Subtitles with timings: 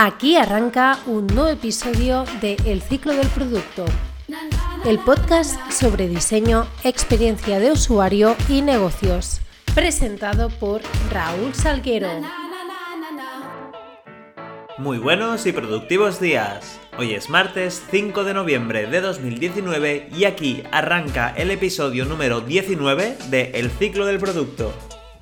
[0.00, 3.84] Aquí arranca un nuevo episodio de El ciclo del producto,
[4.84, 9.40] el podcast sobre diseño, experiencia de usuario y negocios,
[9.74, 12.10] presentado por Raúl Salguero.
[14.78, 16.78] Muy buenos y productivos días.
[16.96, 23.18] Hoy es martes 5 de noviembre de 2019 y aquí arranca el episodio número 19
[23.30, 24.72] de El ciclo del producto.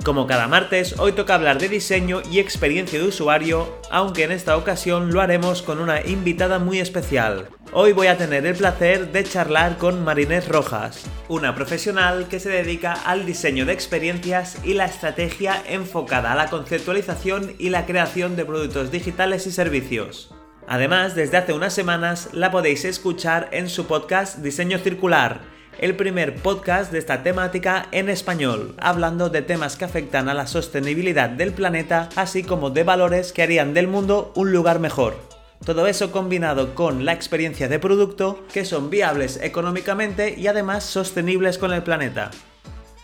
[0.07, 4.57] Como cada martes, hoy toca hablar de diseño y experiencia de usuario, aunque en esta
[4.57, 7.49] ocasión lo haremos con una invitada muy especial.
[7.73, 12.51] Hoy voy a tener el placer de charlar con Marinés Rojas, una profesional que se
[12.51, 18.37] dedica al diseño de experiencias y la estrategia enfocada a la conceptualización y la creación
[18.37, 20.33] de productos digitales y servicios.
[20.69, 26.35] Además, desde hace unas semanas la podéis escuchar en su podcast Diseño Circular, el primer
[26.37, 31.53] podcast de esta temática en español, hablando de temas que afectan a la sostenibilidad del
[31.53, 35.17] planeta, así como de valores que harían del mundo un lugar mejor.
[35.65, 41.59] Todo eso combinado con la experiencia de producto, que son viables económicamente y además sostenibles
[41.59, 42.31] con el planeta.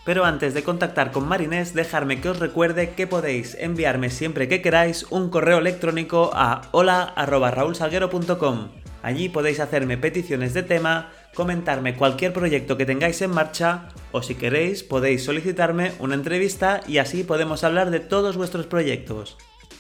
[0.05, 4.61] Pero antes de contactar con Marinés, dejarme que os recuerde que podéis enviarme siempre que
[4.61, 8.69] queráis un correo electrónico a hola.raulsalguero.com.
[9.03, 14.35] Allí podéis hacerme peticiones de tema, comentarme cualquier proyecto que tengáis en marcha o si
[14.35, 19.37] queréis podéis solicitarme una entrevista y así podemos hablar de todos vuestros proyectos.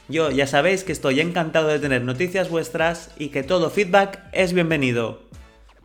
[0.09, 4.53] Yo ya sabéis que estoy encantado de tener noticias vuestras y que todo feedback es
[4.53, 5.23] bienvenido.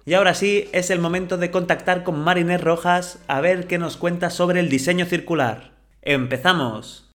[0.05, 3.97] Y ahora sí, es el momento de contactar con Marinés Rojas a ver qué nos
[3.97, 5.71] cuenta sobre el diseño circular.
[6.01, 7.06] ¡Empezamos!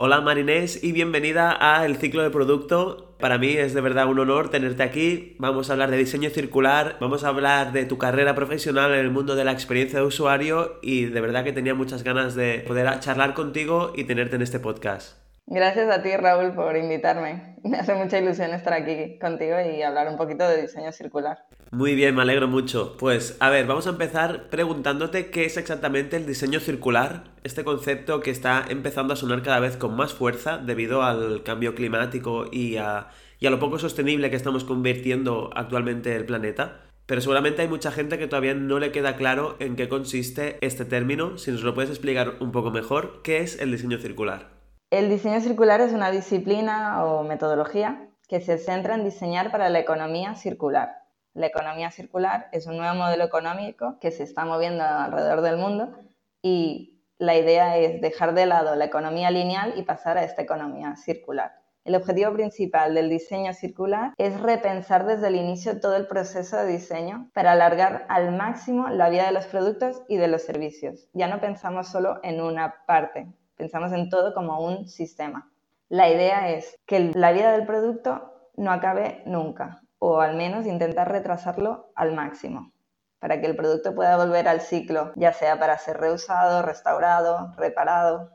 [0.00, 3.16] Hola Marinés y bienvenida a El Ciclo de Producto.
[3.18, 5.34] Para mí es de verdad un honor tenerte aquí.
[5.40, 9.10] Vamos a hablar de diseño circular, vamos a hablar de tu carrera profesional en el
[9.10, 13.00] mundo de la experiencia de usuario y de verdad que tenía muchas ganas de poder
[13.00, 15.27] charlar contigo y tenerte en este podcast.
[15.50, 17.56] Gracias a ti Raúl por invitarme.
[17.64, 21.38] Me hace mucha ilusión estar aquí contigo y hablar un poquito de diseño circular.
[21.70, 22.98] Muy bien, me alegro mucho.
[22.98, 28.20] Pues a ver, vamos a empezar preguntándote qué es exactamente el diseño circular, este concepto
[28.20, 32.76] que está empezando a sonar cada vez con más fuerza debido al cambio climático y
[32.76, 33.08] a,
[33.40, 36.82] lo poco sostenible que estamos convirtiendo actualmente el planeta.
[37.06, 40.84] Pero seguramente hay mucha gente que todavía no le queda claro en qué consiste este
[40.84, 41.38] término.
[41.38, 44.57] Si nos lo puedes explicar un poco mejor, ¿qué es el diseño circular?
[44.90, 49.78] El diseño circular es una disciplina o metodología que se centra en diseñar para la
[49.78, 55.40] economía circular la economía circular es un nuevo modelo económico que se está moviendo alrededor
[55.40, 55.96] del mundo
[56.42, 60.96] y la idea es dejar de lado la economía lineal y pasar a esta economía
[60.96, 61.52] circular.
[61.84, 66.66] El objetivo principal del diseño circular es repensar desde el inicio todo el proceso de
[66.66, 71.08] diseño para alargar al máximo la vida de los productos y de los servicios.
[71.14, 73.28] Ya no pensamos solo en una parte,
[73.58, 75.50] pensamos en todo como un sistema.
[75.90, 81.10] La idea es que la vida del producto no acabe nunca o al menos intentar
[81.10, 82.72] retrasarlo al máximo
[83.18, 88.30] para que el producto pueda volver al ciclo, ya sea para ser reusado, restaurado, reparado.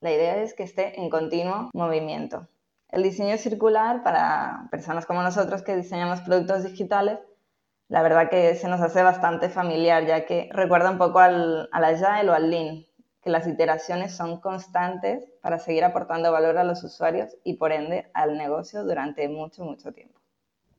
[0.00, 2.48] La idea es que esté en continuo movimiento.
[2.88, 7.20] El diseño circular para personas como nosotros que diseñamos productos digitales,
[7.88, 11.84] la verdad que se nos hace bastante familiar, ya que recuerda un poco al, al
[11.84, 12.84] Agile o al Lean,
[13.22, 18.10] que las iteraciones son constantes para seguir aportando valor a los usuarios y por ende
[18.14, 20.20] al negocio durante mucho, mucho tiempo.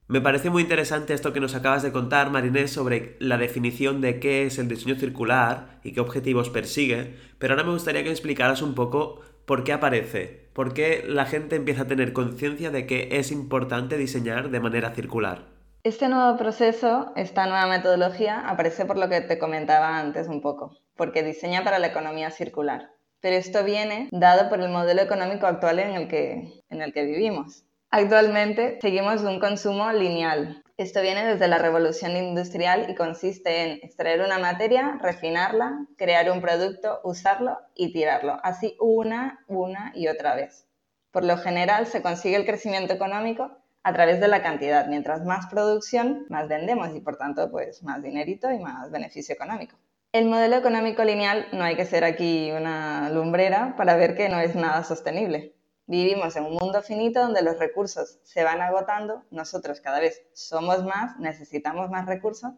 [0.08, 4.20] Me parece muy interesante esto que nos acabas de contar, Marinés, sobre la definición de
[4.20, 8.62] qué es el diseño circular y qué objetivos persigue, pero ahora me gustaría que explicaras
[8.62, 13.10] un poco por qué aparece, por qué la gente empieza a tener conciencia de que
[13.14, 15.53] es importante diseñar de manera circular.
[15.86, 20.78] Este nuevo proceso, esta nueva metodología, aparece por lo que te comentaba antes un poco,
[20.96, 22.92] porque diseña para la economía circular.
[23.20, 27.04] Pero esto viene dado por el modelo económico actual en el que, en el que
[27.04, 27.66] vivimos.
[27.90, 30.64] Actualmente seguimos un consumo lineal.
[30.78, 36.40] Esto viene desde la revolución industrial y consiste en extraer una materia, refinarla, crear un
[36.40, 40.66] producto, usarlo y tirarlo, así una, una y otra vez.
[41.12, 44.88] Por lo general se consigue el crecimiento económico a través de la cantidad.
[44.88, 49.78] Mientras más producción, más vendemos y por tanto pues más dinerito y más beneficio económico.
[50.14, 54.40] El modelo económico lineal no hay que ser aquí una lumbrera para ver que no
[54.40, 55.56] es nada sostenible.
[55.86, 60.84] Vivimos en un mundo finito donde los recursos se van agotando, nosotros cada vez somos
[60.86, 62.54] más, necesitamos más recursos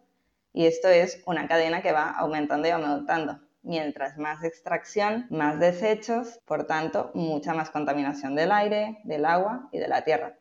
[0.53, 3.39] y esto es una cadena que va aumentando y aumentando.
[3.63, 9.79] Mientras más extracción, más desechos, por tanto, mucha más contaminación del aire, del agua y
[9.79, 10.37] de la tierra.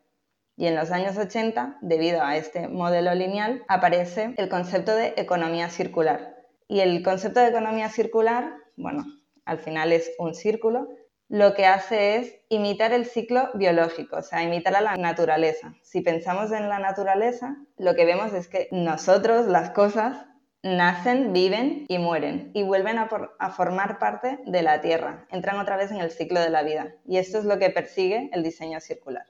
[0.57, 5.69] Y en los años 80, debido a este modelo lineal, aparece el concepto de economía
[5.69, 6.37] circular.
[6.69, 9.05] Y el concepto de economía circular, bueno,
[9.45, 10.89] al final es un círculo,
[11.29, 15.75] lo que hace es imitar el ciclo biológico, o sea, imitar a la naturaleza.
[15.83, 20.27] Si pensamos en la naturaleza, lo que vemos es que nosotros, las cosas,
[20.63, 23.09] nacen, viven y mueren y vuelven a,
[23.39, 26.95] a, formar parte de la Tierra, entran otra vez en el ciclo de la vida.
[27.07, 29.27] Y esto es lo que persigue el diseño circular.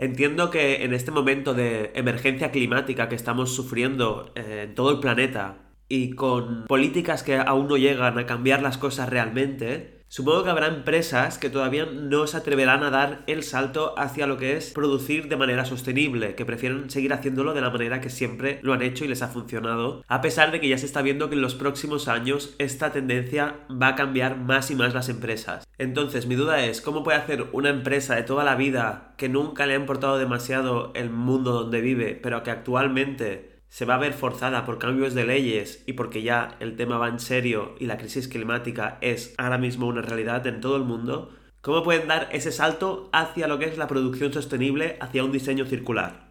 [0.00, 4.98] Entiendo que en este momento de emergencia climática que estamos sufriendo eh, en todo el
[4.98, 5.58] planeta
[5.88, 10.66] y con políticas que aún no llegan a cambiar las cosas realmente, Supongo que habrá
[10.66, 15.28] empresas que todavía no se atreverán a dar el salto hacia lo que es producir
[15.28, 19.04] de manera sostenible, que prefieren seguir haciéndolo de la manera que siempre lo han hecho
[19.04, 21.54] y les ha funcionado, a pesar de que ya se está viendo que en los
[21.54, 25.64] próximos años esta tendencia va a cambiar más y más las empresas.
[25.78, 29.64] Entonces, mi duda es, ¿cómo puede hacer una empresa de toda la vida que nunca
[29.64, 34.12] le ha importado demasiado el mundo donde vive, pero que actualmente se va a ver
[34.12, 37.96] forzada por cambios de leyes y porque ya el tema va en serio y la
[37.96, 41.30] crisis climática es ahora mismo una realidad en todo el mundo,
[41.60, 45.66] ¿cómo pueden dar ese salto hacia lo que es la producción sostenible, hacia un diseño
[45.66, 46.30] circular?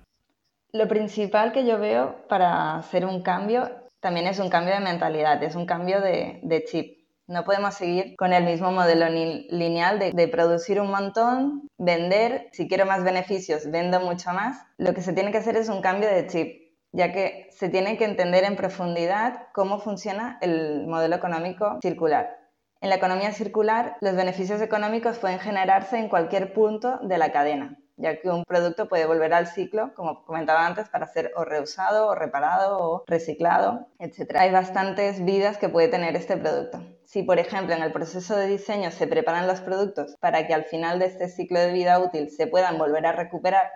[0.74, 3.72] Lo principal que yo veo para hacer un cambio
[4.02, 7.00] también es un cambio de mentalidad, es un cambio de, chip.
[7.28, 12.68] No podemos seguir con el mismo modelo lineal de, de, producir un montón, vender, si
[12.68, 14.58] quiero más beneficios, vendo mucho más.
[14.78, 16.59] Lo que se tiene que hacer es un cambio de chip
[16.92, 22.38] ya que se tiene que entender en profundidad cómo funciona el modelo económico circular.
[22.82, 27.78] En la economía circular, los beneficios económicos pueden generarse en cualquier punto de la cadena,
[27.98, 32.08] ya que un producto puede volver al ciclo, como comentaba antes, para ser o reusado,
[32.08, 34.38] o reparado, o reciclado, etc.
[34.38, 36.82] Hay bastantes vidas que puede tener este producto.
[37.04, 40.64] Si, por ejemplo, en el proceso de diseño se preparan los productos para que al
[40.64, 43.70] final de este ciclo de vida útil se puedan volver a recuperar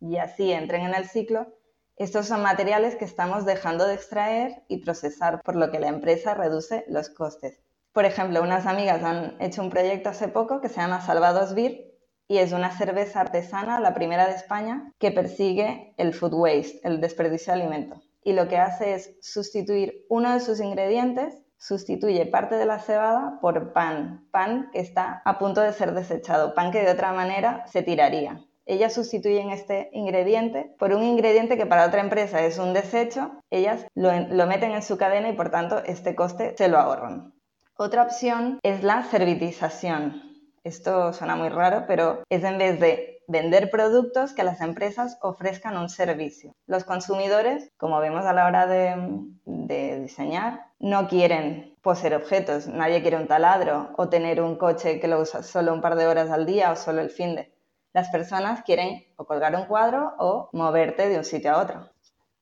[0.00, 1.48] y así entren en el ciclo,
[1.96, 6.34] estos son materiales que estamos dejando de extraer y procesar, por lo que la empresa
[6.34, 7.60] reduce los costes.
[7.92, 11.92] Por ejemplo, unas amigas han hecho un proyecto hace poco que se llama Salvados Beer
[12.26, 17.00] y es una cerveza artesana, la primera de España, que persigue el food waste, el
[17.00, 18.02] desperdicio de alimento.
[18.24, 23.38] Y lo que hace es sustituir uno de sus ingredientes, sustituye parte de la cebada
[23.40, 27.64] por pan, pan que está a punto de ser desechado, pan que de otra manera
[27.68, 32.72] se tiraría ellas sustituyen este ingrediente por un ingrediente que para otra empresa es un
[32.72, 37.34] desecho, ellas lo, meten en su cadena y por tanto este coste se lo ahorran.
[37.76, 40.22] Otra opción es la servitización.
[40.62, 45.76] Esto suena muy raro, pero es en vez de vender productos que las empresas ofrezcan
[45.76, 46.54] un servicio.
[46.66, 52.66] Los consumidores, como vemos a la hora de, diseñar, no quieren poseer objetos.
[52.66, 56.06] Nadie quiere un taladro o tener un coche que lo usa solo un par de
[56.06, 57.53] horas al día o solo el fin de
[57.94, 61.90] las personas quieren o colgar un cuadro o moverte de un sitio a otro.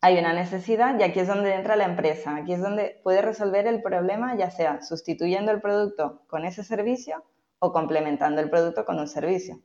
[0.00, 3.66] Hay una necesidad y aquí es donde entra la empresa, aquí es donde puede resolver
[3.66, 7.22] el problema ya sea sustituyendo el producto con ese servicio
[7.60, 9.60] o complementando el producto con un servicio.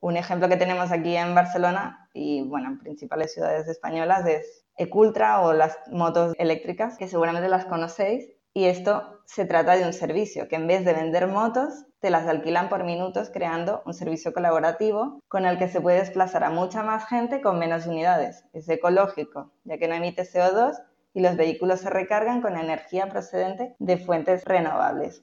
[0.00, 5.40] Un ejemplo que tenemos aquí en Barcelona y bueno, en principales ciudades españolas es Ecultra
[5.42, 10.48] o las motos eléctricas, que seguramente las conocéis, y esto se trata de un servicio,
[10.48, 15.20] que en vez de vender motos, te las alquilan por minutos creando un servicio colaborativo
[15.28, 18.46] con el que se puede desplazar a mucha más gente con menos unidades.
[18.54, 20.74] Es ecológico, ya que no emite CO2
[21.12, 25.22] y los vehículos se recargan con energía procedente de fuentes renovables.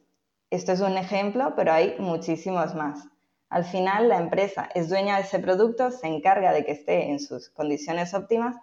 [0.51, 3.07] Esto es un ejemplo, pero hay muchísimos más.
[3.49, 7.19] Al final, la empresa es dueña de ese producto, se encarga de que esté en
[7.19, 8.57] sus condiciones óptimas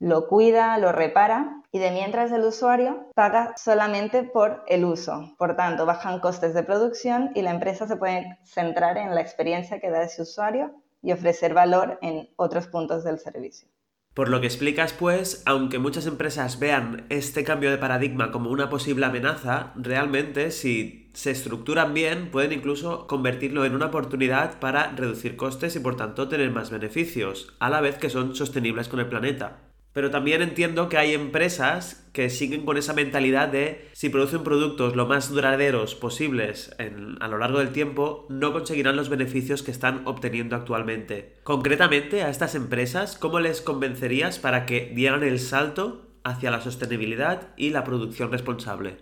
[0.00, 5.34] lo cuida, lo repara y de mientras el usuario paga solamente por el uso.
[5.38, 9.80] Por tanto, bajan costes de producción y la empresa se puede centrar en la experiencia
[9.80, 10.72] que da ese usuario
[11.02, 13.68] y ofrecer valor en otros puntos del servicio.
[14.14, 18.70] Por lo que explicas, pues, aunque muchas empresas vean este cambio de paradigma como una
[18.70, 25.36] posible amenaza, realmente si se estructuran bien pueden incluso convertirlo en una oportunidad para reducir
[25.36, 29.08] costes y por tanto tener más beneficios, a la vez que son sostenibles con el
[29.08, 29.63] planeta.
[29.94, 34.96] Pero también entiendo que hay empresas que siguen con esa mentalidad de si producen productos
[34.96, 40.06] lo más duraderos posibles a lo largo del tiempo, no conseguirán los beneficios que están
[40.06, 41.36] obteniendo actualmente.
[41.44, 47.48] Concretamente, a estas empresas, ¿cómo les convencerías para que dieran el salto hacia la sostenibilidad
[47.56, 48.96] y la producción responsable?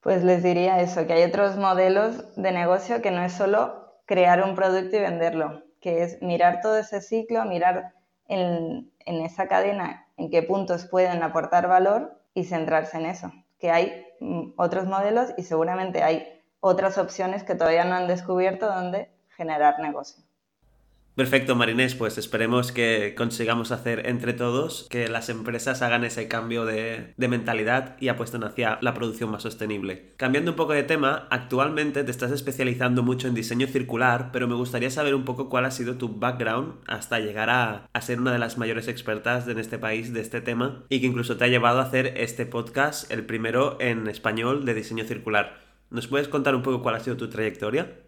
[0.00, 4.44] Pues les diría eso, que hay otros modelos de negocio que no es solo crear
[4.44, 7.94] un producto y venderlo, que es mirar todo ese ciclo, mirar
[8.28, 13.32] en, esa cadena en qué puntos pueden aportar valor y centrarse en eso.
[13.58, 18.66] Que hay mm, otros modelos y seguramente hay otras opciones que todavía no han descubierto
[18.66, 20.23] donde generar negocio.
[21.14, 26.64] Perfecto, Marinés, pues esperemos que consigamos hacer entre todos que las empresas hagan ese cambio
[26.64, 30.12] de, mentalidad y apuesten hacia la producción más sostenible.
[30.16, 34.56] Cambiando un poco de tema, actualmente te estás especializando mucho en diseño circular, pero me
[34.56, 38.32] gustaría saber un poco cuál ha sido tu background hasta llegar a, a ser una
[38.32, 41.48] de las mayores expertas en este país de este tema y que incluso te ha
[41.48, 45.60] llevado a hacer este podcast, el primero en español de diseño circular.
[45.90, 48.00] ¿Nos puedes contar un poco cuál ha sido tu trayectoria?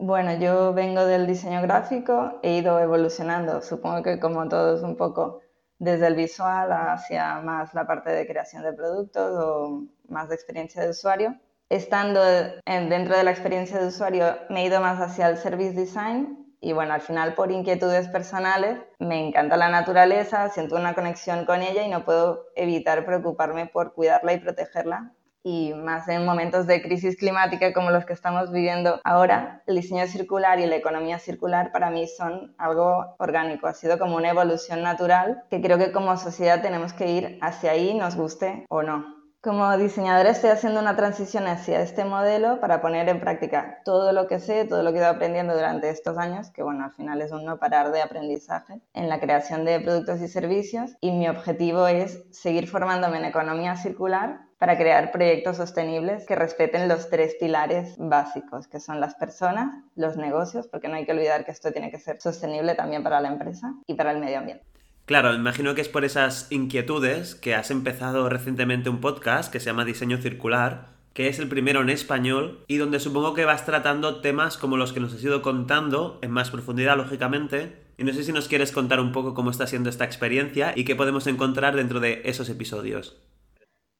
[0.00, 5.40] Bueno, yo vengo del diseño gráfico, he ido evolucionando, supongo que como todos un poco
[5.80, 10.82] desde el visual hacia más la parte de creación de productos o más de experiencia
[10.82, 11.34] de usuario.
[11.68, 12.20] Estando
[12.64, 16.72] dentro de la experiencia de usuario me he ido más hacia el service design y
[16.72, 21.82] bueno, al final por inquietudes personales me encanta la naturaleza, siento una conexión con ella
[21.82, 27.16] y no puedo evitar preocuparme por cuidarla y protegerla y más en momentos de crisis
[27.16, 31.90] climática como los que estamos viviendo ahora, el diseño circular y la economía circular para
[31.90, 36.62] mí son algo orgánico, ha sido como una evolución natural que creo que como sociedad
[36.62, 39.17] tenemos que ir hacia ahí, nos guste o no.
[39.40, 44.26] Como diseñadora estoy haciendo una transición hacia este modelo para poner en práctica todo lo
[44.26, 47.22] que sé, todo lo que he ido aprendiendo durante estos años, que bueno, al final
[47.22, 51.28] es un no parar de aprendizaje en la creación de productos y servicios y mi
[51.28, 57.36] objetivo es seguir formándome en economía circular para crear proyectos sostenibles que respeten los tres
[57.38, 61.70] pilares básicos, que son las personas, los negocios, porque no hay que olvidar que esto
[61.70, 64.77] tiene que ser sostenible también para la empresa y para el medio ambiente.
[65.08, 69.64] Claro, imagino que es por esas inquietudes que has empezado recientemente un podcast que se
[69.64, 74.20] llama Diseño Circular, que es el primero en español y donde supongo que vas tratando
[74.20, 77.74] temas como los que nos has ido contando en más profundidad, lógicamente.
[77.96, 80.84] Y no sé si nos quieres contar un poco cómo está siendo esta experiencia y
[80.84, 83.18] qué podemos encontrar dentro de esos episodios.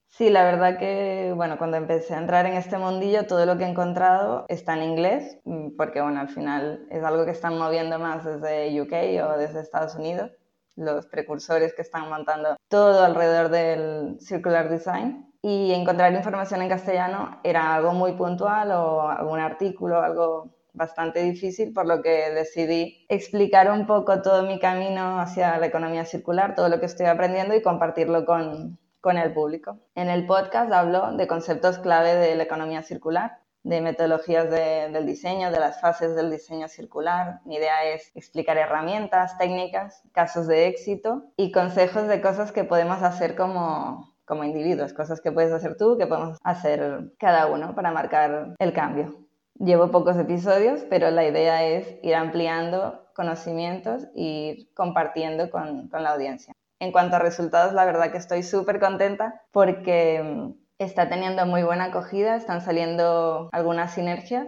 [0.09, 3.65] Sí, la verdad que, bueno, cuando empecé a entrar en este mundillo, todo lo que
[3.65, 5.39] he encontrado está en inglés,
[5.79, 9.95] porque, bueno, al final es algo que están moviendo más desde UK o desde Estados
[9.95, 10.33] Unidos
[10.79, 15.27] los precursores que están montando todo alrededor del circular design.
[15.43, 21.73] Y encontrar información en castellano era algo muy puntual o algún artículo, algo bastante difícil,
[21.73, 26.69] por lo que decidí explicar un poco todo mi camino hacia la economía circular, todo
[26.69, 29.79] lo que estoy aprendiendo y compartirlo con, con el público.
[29.95, 35.51] En el podcast hablo de conceptos clave de la economía circular, de metodologías del diseño,
[35.51, 37.41] de las fases del diseño circular.
[37.45, 43.03] Mi idea es explicar herramientas, técnicas, casos de éxito y consejos de cosas que podemos
[43.03, 47.93] hacer como, como individuos, cosas que puedes hacer tú, que podemos hacer cada uno para
[47.93, 49.27] marcar el cambio.
[49.59, 56.03] Llevo pocos episodios, pero la idea es ir ampliando conocimientos y ir compartiendo con, con
[56.03, 56.55] la audiencia.
[56.81, 61.85] En cuanto a resultados, la verdad que estoy súper contenta porque está teniendo muy buena
[61.85, 64.47] acogida, están saliendo algunas sinergias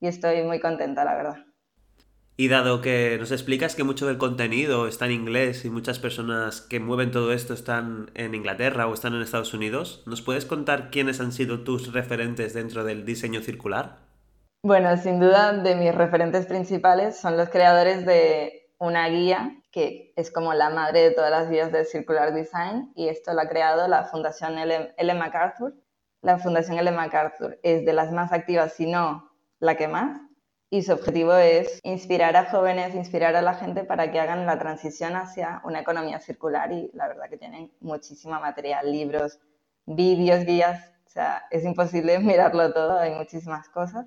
[0.00, 1.36] y estoy muy contenta, la verdad.
[2.36, 6.62] Y dado que nos explicas que mucho del contenido está en inglés y muchas personas
[6.62, 10.90] que mueven todo esto están en Inglaterra o están en Estados Unidos, ¿nos puedes contar
[10.90, 13.98] quiénes han sido tus referentes dentro del diseño circular?
[14.62, 20.30] Bueno, sin duda de mis referentes principales son los creadores de una guía que es
[20.30, 23.86] como la madre de todas las guías de Circular Design y esto lo ha creado
[23.88, 25.74] la Fundación Ellen MacArthur.
[26.22, 30.20] La Fundación Ellen MacArthur es de las más activas, si no la que más,
[30.70, 34.58] y su objetivo es inspirar a jóvenes, inspirar a la gente para que hagan la
[34.58, 39.40] transición hacia una economía circular y la verdad que tienen muchísima material, libros,
[39.86, 44.06] vídeos, guías, o sea, es imposible mirarlo todo, hay muchísimas cosas.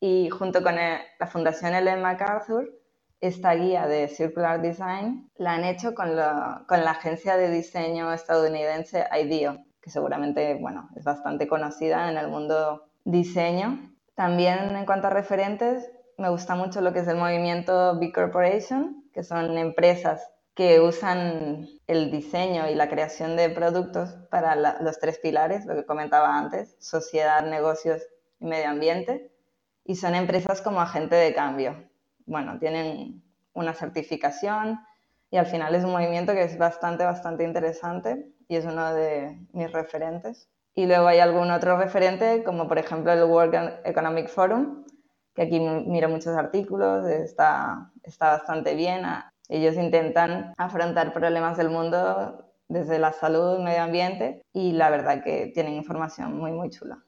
[0.00, 2.77] Y junto con la Fundación Ellen MacArthur
[3.20, 9.64] esta guía de Circular Design la han hecho con la, agencia de diseño estadounidense IDEO,
[9.80, 13.92] que seguramente bueno, es bastante conocida en el mundo diseño.
[14.14, 19.04] También en cuanto a referentes, me gusta mucho lo que es el movimiento B Corporation,
[19.12, 25.18] que son empresas que usan el diseño y la creación de productos para los tres
[25.18, 28.02] pilares, lo que comentaba antes, sociedad, negocios
[28.40, 29.30] y medio ambiente,
[29.84, 31.88] y son empresas como agente de cambio
[32.28, 33.22] bueno, tienen
[33.54, 34.78] una certificación
[35.30, 39.38] y al final es un movimiento que es bastante, bastante interesante y es uno de
[39.52, 40.48] mis referentes.
[40.74, 44.84] Y luego hay algún otro referente, como por ejemplo el World Economic Forum,
[45.34, 49.02] que aquí miro muchos artículos, está, está bastante bien.
[49.48, 55.50] Ellos intentan afrontar problemas del mundo desde la salud, medio ambiente y la verdad que
[55.54, 57.02] tienen información muy, muy chula.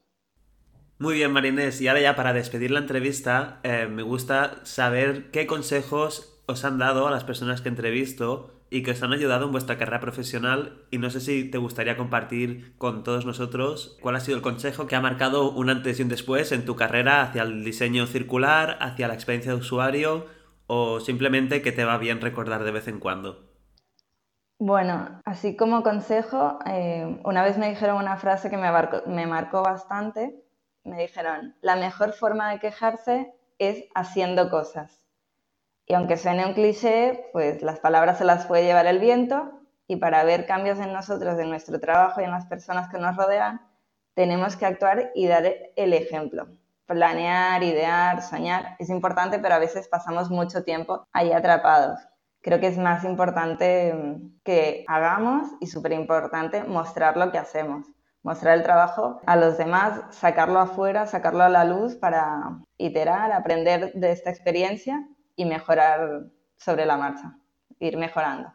[1.01, 1.81] Muy bien, Marinés.
[1.81, 6.77] Y ahora ya para despedir la entrevista, eh, me gusta saber qué consejos os han
[6.77, 10.85] dado a las personas que entrevisto y que os han ayudado en vuestra carrera profesional.
[10.91, 14.85] Y no sé si te gustaría compartir con todos nosotros cuál ha sido el consejo
[14.85, 18.77] que ha marcado un antes y un después en tu carrera hacia el diseño circular,
[18.79, 20.27] hacia la experiencia de usuario
[20.67, 23.49] o simplemente que te va bien recordar de vez en cuando?
[24.59, 28.69] Bueno, así como consejo, eh, una vez me dijeron una frase que me,
[29.07, 30.43] me marcó bastante.
[30.83, 35.05] Me dijeron, la mejor forma de quejarse es haciendo cosas.
[35.85, 39.97] Y aunque suene un cliché, pues las palabras se las puede llevar el viento y
[39.97, 43.61] para ver cambios en nosotros, en nuestro trabajo y en las personas que nos rodean,
[44.13, 45.45] tenemos que actuar y dar
[45.75, 46.47] el ejemplo.
[46.85, 51.99] Planear, idear, soñar es importante, pero a veces pasamos mucho tiempo ahí atrapados.
[52.41, 57.85] Creo que es más importante mm, que hagamos y súper importante mostrar lo que hacemos,
[58.23, 63.93] mostrar el trabajo a los demás, sacarlo afuera, sacarlo a la luz para iterar, aprender
[63.93, 66.25] de esta experiencia y mejorar
[66.57, 67.37] sobre la marcha,
[67.79, 68.53] ir mejorando.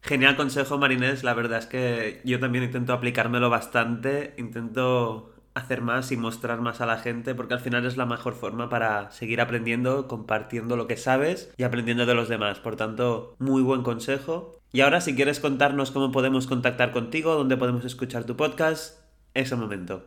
[0.00, 1.24] Genial consejo, Marinés.
[1.24, 6.80] La verdad es que yo también intento aplicármelo bastante, intento hacer más y mostrar más
[6.80, 10.86] a la gente porque al final es la mejor forma para seguir aprendiendo, compartiendo lo
[10.86, 12.60] que sabes y aprendiendo de los demás.
[12.60, 14.57] Por tanto, muy buen consejo.
[14.72, 19.00] Y ahora si quieres contarnos cómo podemos contactar contigo, dónde podemos escuchar tu podcast,
[19.34, 20.04] es el momento.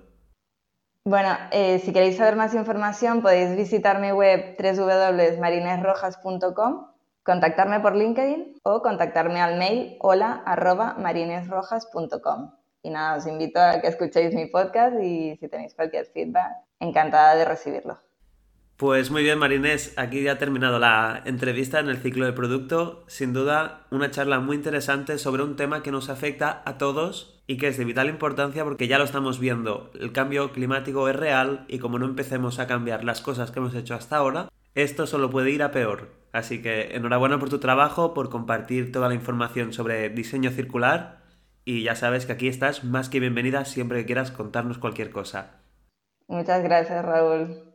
[1.03, 6.91] Bueno, eh, si queréis saber más información podéis visitar mi web www.marinesrojas.com
[7.23, 12.51] contactarme por LinkedIn o contactarme al mail hola arroba marinesrojas.com.
[12.83, 17.35] Y nada, os invito a que escuchéis mi podcast y si tenéis cualquier feedback, encantada
[17.35, 17.99] de recibirlo.
[18.81, 23.03] Pues muy bien, Marinés, aquí ya ha terminado la entrevista en el ciclo de producto.
[23.05, 27.57] Sin duda, una charla muy interesante sobre un tema que nos afecta a todos y
[27.57, 29.91] que es de vital importancia porque ya lo estamos viendo.
[29.99, 33.75] El cambio climático es real y como no empecemos a cambiar las cosas que hemos
[33.75, 36.09] hecho hasta ahora, esto solo puede ir a peor.
[36.31, 41.21] Así que enhorabuena por tu trabajo, por compartir toda la información sobre diseño circular
[41.65, 45.61] y ya sabes que aquí estás más que bienvenida siempre que quieras contarnos cualquier cosa.
[46.27, 47.70] Muchas gracias, Raúl.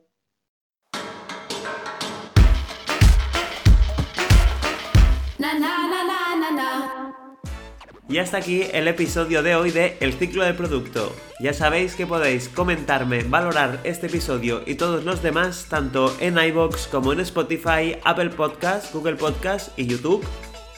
[8.09, 11.15] Y hasta aquí el episodio de hoy de El ciclo del producto.
[11.41, 16.87] Ya sabéis que podéis comentarme, valorar este episodio y todos los demás tanto en iBox
[16.87, 20.25] como en Spotify, Apple Podcast, Google Podcast y YouTube.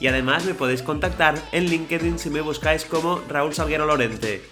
[0.00, 4.42] Y además me podéis contactar en LinkedIn si me buscáis como Raúl Salguero Lorente.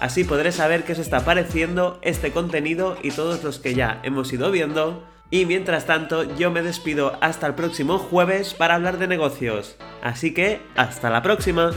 [0.00, 4.32] Así podré saber qué os está pareciendo este contenido y todos los que ya hemos
[4.32, 5.04] ido viendo.
[5.32, 9.76] Y mientras tanto, yo me despido hasta el próximo jueves para hablar de negocios.
[10.02, 11.70] Así que, hasta la próxima.